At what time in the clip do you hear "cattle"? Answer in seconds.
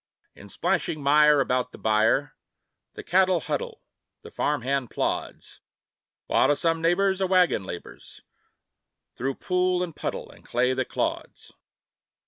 3.03-3.39